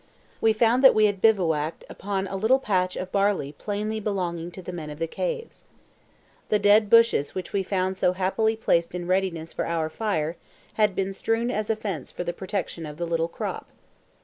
We 0.41 0.51
found 0.51 0.83
that 0.83 0.95
we 0.95 1.05
had 1.05 1.21
bivouacked 1.21 1.85
upon 1.87 2.25
a 2.25 2.35
little 2.35 2.57
patch 2.57 2.95
of 2.95 3.11
barley 3.11 3.51
plainly 3.51 3.99
belonging 3.99 4.49
to 4.53 4.61
the 4.63 4.71
men 4.71 4.89
of 4.89 4.97
the 4.97 5.05
caves. 5.05 5.65
The 6.49 6.57
dead 6.57 6.89
bushes 6.89 7.35
which 7.35 7.53
we 7.53 7.61
found 7.61 7.95
so 7.95 8.13
happily 8.13 8.55
placed 8.55 8.95
in 8.95 9.05
readiness 9.05 9.53
for 9.53 9.67
our 9.67 9.91
fire 9.91 10.37
had 10.73 10.95
been 10.95 11.13
strewn 11.13 11.51
as 11.51 11.69
a 11.69 11.75
fence 11.75 12.09
for 12.09 12.23
the 12.23 12.33
protection 12.33 12.87
of 12.87 12.97
the 12.97 13.05
little 13.05 13.27
crop. 13.27 13.67